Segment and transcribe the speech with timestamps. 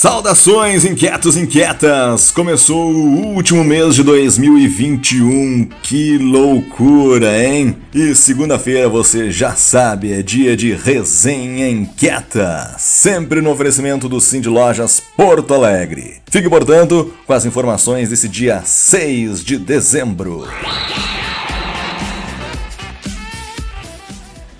[0.00, 2.30] Saudações, inquietos inquietas!
[2.30, 7.76] Começou o último mês de 2021, que loucura, hein?
[7.94, 14.48] E segunda-feira você já sabe, é dia de resenha inquieta, sempre no oferecimento do Cindy
[14.48, 16.14] Lojas Porto Alegre.
[16.30, 20.48] Fique, portanto, com as informações desse dia 6 de dezembro.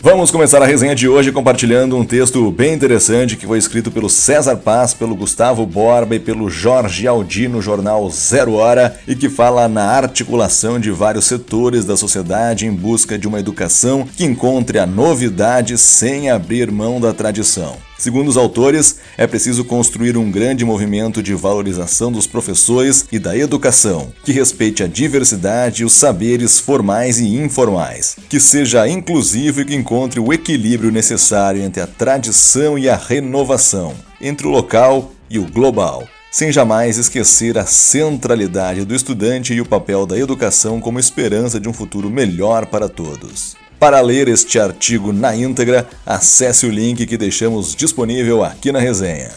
[0.00, 4.08] Vamos começar a resenha de hoje compartilhando um texto bem interessante que foi escrito pelo
[4.08, 9.28] César Paz, pelo Gustavo Borba e pelo Jorge Aldi no jornal Zero Hora e que
[9.28, 14.78] fala na articulação de vários setores da sociedade em busca de uma educação que encontre
[14.78, 17.87] a novidade sem abrir mão da tradição.
[17.98, 23.36] Segundo os autores, é preciso construir um grande movimento de valorização dos professores e da
[23.36, 29.64] educação, que respeite a diversidade e os saberes formais e informais, que seja inclusivo e
[29.64, 35.38] que encontre o equilíbrio necessário entre a tradição e a renovação, entre o local e
[35.40, 41.00] o global sem jamais esquecer a centralidade do estudante e o papel da educação como
[41.00, 43.56] esperança de um futuro melhor para todos.
[43.78, 49.30] Para ler este artigo na íntegra, acesse o link que deixamos disponível aqui na resenha.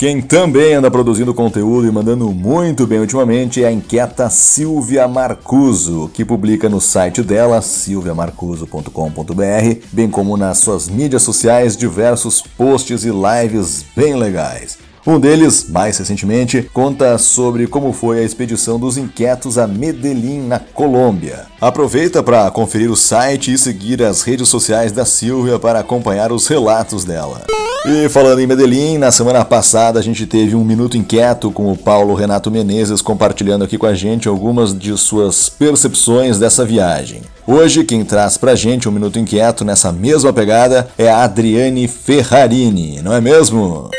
[0.00, 6.10] Quem também anda produzindo conteúdo e mandando muito bem ultimamente é a inquieta Silvia Marcuso,
[6.12, 13.10] que publica no site dela, silviamarcuso.com.br, bem como nas suas mídias sociais diversos posts e
[13.10, 14.76] lives bem legais.
[15.04, 20.60] Um deles, mais recentemente, conta sobre como foi a expedição dos inquietos a Medellín, na
[20.60, 21.46] Colômbia.
[21.60, 26.46] Aproveita para conferir o site e seguir as redes sociais da Silvia para acompanhar os
[26.46, 27.42] relatos dela.
[27.84, 31.76] E falando em Medellín, na semana passada a gente teve um Minuto Inquieto com o
[31.76, 37.22] Paulo Renato Menezes compartilhando aqui com a gente algumas de suas percepções dessa viagem.
[37.44, 43.02] Hoje, quem traz pra gente um Minuto Inquieto nessa mesma pegada é a Adriane Ferrarini,
[43.02, 43.90] não é mesmo?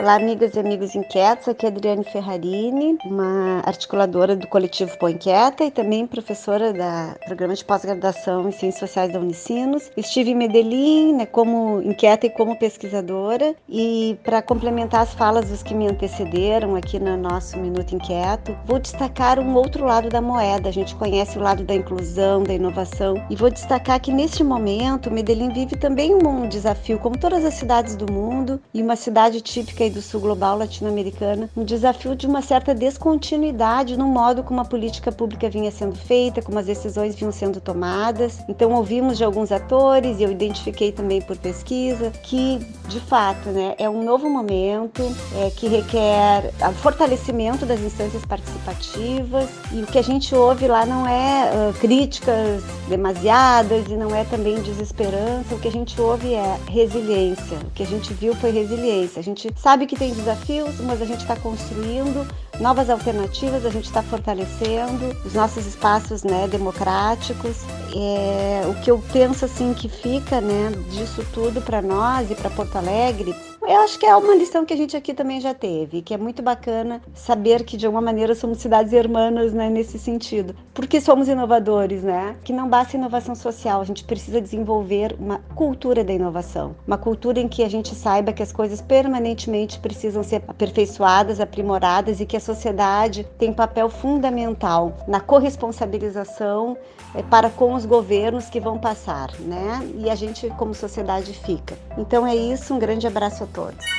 [0.00, 1.48] Olá, amigas e amigos inquietos.
[1.48, 7.52] Aqui é Adriane Ferrarini, uma articuladora do coletivo Põe Inquieta e também professora da programa
[7.52, 9.90] de pós-graduação em Ciências Sociais da Unicinos.
[9.96, 13.56] Estive em Medellín né, como inquieta e como pesquisadora.
[13.68, 18.78] E para complementar as falas dos que me antecederam aqui no nosso Minuto Inquieto, vou
[18.78, 20.68] destacar um outro lado da moeda.
[20.68, 23.20] A gente conhece o lado da inclusão, da inovação.
[23.28, 27.96] E vou destacar que neste momento, Medellín vive também um desafio, como todas as cidades
[27.96, 32.74] do mundo, e uma cidade típica do Sul Global Latino-Americana, um desafio de uma certa
[32.74, 37.60] descontinuidade no modo como a política pública vinha sendo feita, como as decisões vinham sendo
[37.60, 38.38] tomadas.
[38.48, 43.74] Então ouvimos de alguns atores e eu identifiquei também por pesquisa que, de fato, né,
[43.78, 45.02] é um novo momento
[45.36, 50.84] é, que requer o fortalecimento das instâncias participativas e o que a gente ouve lá
[50.84, 55.54] não é uh, críticas demasiadas e não é também desesperança.
[55.54, 57.58] O que a gente ouve é resiliência.
[57.58, 59.20] O que a gente viu foi resiliência.
[59.20, 62.26] A gente sabe sabe que tem desafios, mas a gente está construindo
[62.58, 67.58] novas alternativas, a gente está fortalecendo os nossos espaços né, democráticos.
[67.94, 72.50] É, o que eu penso assim que fica né, disso tudo para nós e para
[72.50, 73.32] Porto Alegre
[73.68, 76.16] eu acho que é uma lição que a gente aqui também já teve, que é
[76.16, 80.56] muito bacana saber que de alguma maneira somos cidades irmãs, né, nesse sentido.
[80.72, 82.34] Porque somos inovadores, né?
[82.42, 87.40] Que não basta inovação social, a gente precisa desenvolver uma cultura da inovação, uma cultura
[87.40, 92.38] em que a gente saiba que as coisas permanentemente precisam ser aperfeiçoadas, aprimoradas e que
[92.38, 96.74] a sociedade tem papel fundamental na corresponsabilização
[97.14, 99.86] é, para com os governos que vão passar, né?
[99.98, 101.76] E a gente como sociedade fica.
[101.98, 103.98] Então é isso, um grande abraço a todos todos.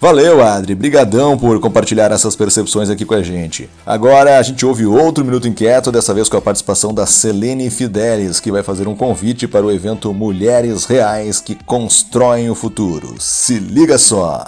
[0.00, 0.74] Valeu, Adri.
[0.74, 3.70] Brigadão por compartilhar essas percepções aqui com a gente.
[3.86, 8.38] Agora a gente ouve outro Minuto Inquieto, dessa vez com a participação da Selene Fidelis,
[8.38, 13.14] que vai fazer um convite para o evento Mulheres Reais que Constroem o Futuro.
[13.18, 14.44] Se liga só!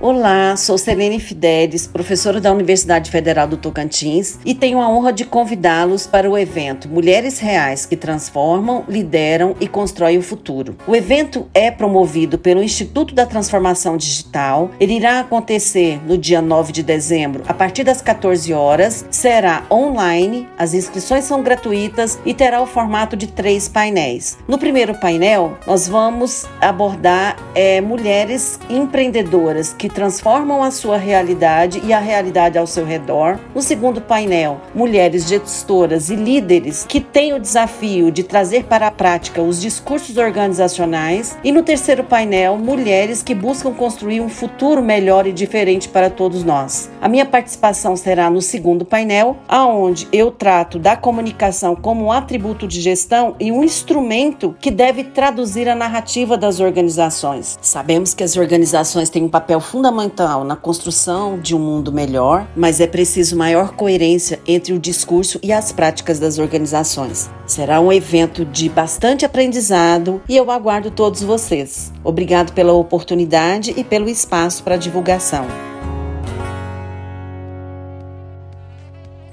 [0.00, 5.24] Olá, sou Selene Fidelis, professora da Universidade Federal do Tocantins e tenho a honra de
[5.24, 10.76] convidá-los para o evento Mulheres Reais que Transformam, Lideram e Constroem o Futuro.
[10.86, 14.70] O evento é promovido pelo Instituto da Transformação Digital.
[14.78, 19.06] Ele irá acontecer no dia 9 de dezembro, a partir das 14 horas.
[19.10, 24.36] Será online, as inscrições são gratuitas e terá o formato de três painéis.
[24.46, 31.78] No primeiro painel, nós vamos abordar é, mulheres empreendedoras que que transformam a sua realidade
[31.84, 33.38] e a realidade ao seu redor.
[33.54, 38.90] No segundo painel, mulheres gestoras e líderes que têm o desafio de trazer para a
[38.90, 41.36] prática os discursos organizacionais.
[41.44, 46.42] E no terceiro painel, mulheres que buscam construir um futuro melhor e diferente para todos
[46.42, 46.90] nós.
[46.98, 52.66] A minha participação será no segundo painel, aonde eu trato da comunicação como um atributo
[52.66, 57.58] de gestão e um instrumento que deve traduzir a narrativa das organizações.
[57.60, 62.78] Sabemos que as organizações têm um papel fundamental na construção de um mundo melhor, mas
[62.78, 67.28] é preciso maior coerência entre o discurso e as práticas das organizações.
[67.44, 71.92] Será um evento de bastante aprendizado e eu aguardo todos vocês.
[72.04, 75.44] Obrigado pela oportunidade e pelo espaço para divulgação.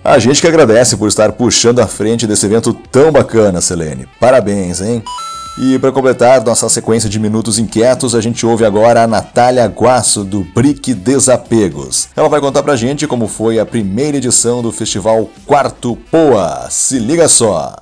[0.03, 4.07] A gente que agradece por estar puxando a frente desse evento tão bacana, Selene.
[4.19, 5.03] Parabéns, hein?
[5.63, 10.23] E para completar nossa sequência de minutos inquietos, a gente ouve agora a Natália Guasso
[10.23, 12.09] do Brick Desapegos.
[12.15, 16.67] Ela vai contar pra gente como foi a primeira edição do festival Quarto Poa.
[16.71, 17.75] Se liga só!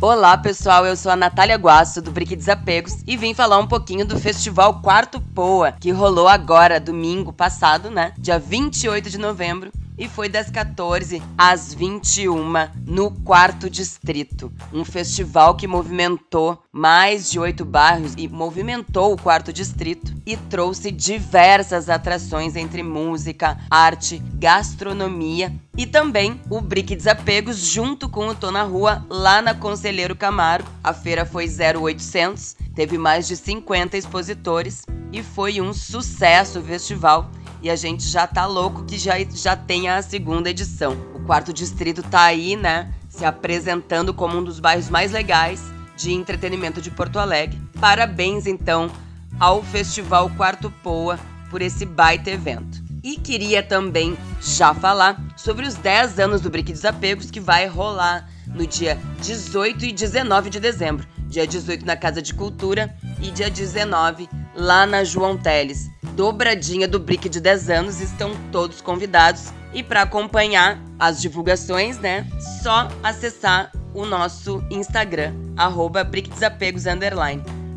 [0.00, 4.04] Olá pessoal, eu sou a Natália Guasso do Brick Desapegos e vim falar um pouquinho
[4.04, 8.12] do Festival Quarto Poa, que rolou agora, domingo passado, né?
[8.18, 9.70] Dia 28 de novembro,
[10.02, 12.52] e foi das 14 às 21
[12.84, 14.52] no quarto distrito.
[14.72, 20.90] Um festival que movimentou mais de oito bairros e movimentou o quarto distrito e trouxe
[20.90, 28.50] diversas atrações entre música, arte, gastronomia e também o Brick Desapegos junto com o Tô
[28.50, 30.64] na Rua lá na Conselheiro Camaro.
[30.82, 34.82] A feira foi 0800, teve mais de 50 expositores
[35.12, 37.30] e foi um sucesso o festival
[37.62, 40.96] e a gente já tá louco que já, já tenha a segunda edição.
[41.14, 42.92] O quarto distrito tá aí, né?
[43.08, 45.62] Se apresentando como um dos bairros mais legais
[45.96, 47.60] de entretenimento de Porto Alegre.
[47.80, 48.90] Parabéns, então,
[49.38, 51.18] ao Festival Quarto Poa
[51.50, 52.82] por esse baita evento.
[53.04, 58.28] E queria também já falar sobre os 10 anos do Brick Desapegos que vai rolar
[58.46, 61.06] no dia 18 e 19 de dezembro.
[61.28, 66.98] Dia 18 na Casa de Cultura e dia 19 lá na João Teles dobradinha do
[66.98, 69.52] Brick de 10 anos, estão todos convidados.
[69.74, 72.26] E para acompanhar as divulgações, né,
[72.62, 76.86] só acessar o nosso Instagram, arroba Brickdesapegos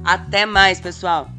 [0.04, 1.35] Até mais, pessoal!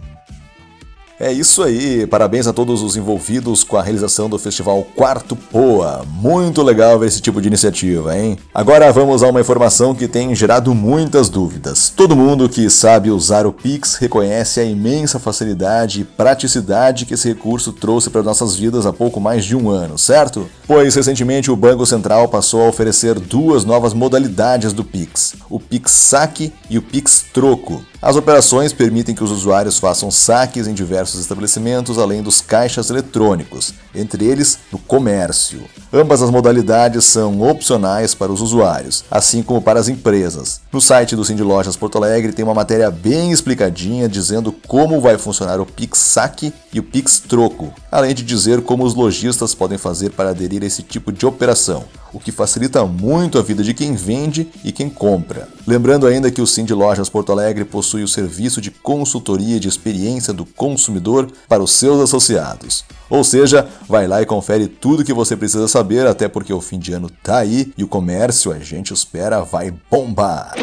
[1.18, 6.04] É isso aí, parabéns a todos os envolvidos com a realização do festival Quarto Poa.
[6.06, 8.36] Muito legal ver esse tipo de iniciativa, hein?
[8.52, 11.88] Agora vamos a uma informação que tem gerado muitas dúvidas.
[11.88, 17.28] Todo mundo que sabe usar o Pix reconhece a imensa facilidade e praticidade que esse
[17.28, 20.46] recurso trouxe para nossas vidas há pouco mais de um ano, certo?
[20.66, 25.92] Pois recentemente o Banco Central passou a oferecer duas novas modalidades do Pix: o Pix
[25.92, 27.80] Saque e o Pix Troco.
[28.02, 30.74] As operações permitem que os usuários façam saques em
[31.06, 35.62] diversos estabelecimentos, além dos caixas eletrônicos, entre eles no comércio.
[35.92, 40.60] Ambas as modalidades são opcionais para os usuários, assim como para as empresas.
[40.72, 45.16] No site do Cindy Lojas Porto Alegre tem uma matéria bem explicadinha dizendo como vai
[45.16, 49.78] funcionar o Pix Saque e o Pix Troco, além de dizer como os lojistas podem
[49.78, 51.84] fazer para aderir a esse tipo de operação
[52.16, 55.48] o que facilita muito a vida de quem vende e quem compra.
[55.66, 60.32] Lembrando ainda que o Cindy Lojas Porto Alegre possui o serviço de consultoria de experiência
[60.32, 62.86] do consumidor para os seus associados.
[63.10, 66.78] Ou seja, vai lá e confere tudo que você precisa saber, até porque o fim
[66.78, 70.54] de ano tá aí e o comércio, a gente espera, vai bombar.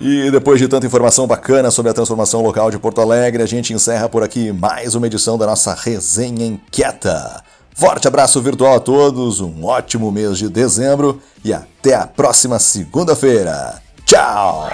[0.00, 3.74] E depois de tanta informação bacana sobre a transformação local de Porto Alegre, a gente
[3.74, 7.44] encerra por aqui mais uma edição da nossa Resenha Inquieta.
[7.74, 13.80] Forte abraço virtual a todos, um ótimo mês de dezembro e até a próxima segunda-feira.
[14.04, 14.68] Tchau!